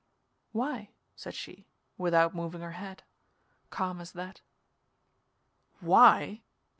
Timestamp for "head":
2.71-3.03